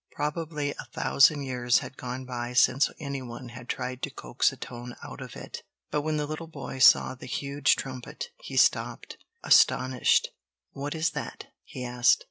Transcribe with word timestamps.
Probably 0.15 0.71
a 0.71 0.85
thousand 0.91 1.43
years 1.43 1.77
had 1.77 1.95
gone 1.95 2.25
by 2.25 2.53
since 2.53 2.89
any 2.99 3.21
one 3.21 3.49
had 3.49 3.69
tried 3.69 4.01
to 4.01 4.09
coax 4.09 4.51
a 4.51 4.57
tone 4.57 4.95
out 5.03 5.21
of 5.21 5.35
it. 5.35 5.61
But 5.91 6.01
when 6.01 6.17
the 6.17 6.25
little 6.25 6.47
boy 6.47 6.79
saw 6.79 7.13
the 7.13 7.27
huge 7.27 7.75
trumpet, 7.75 8.31
he 8.41 8.57
stopped—astonished! 8.57 10.29
"What 10.71 10.95
is 10.95 11.11
that?" 11.11 11.49
he 11.63 11.85
asked. 11.85 12.17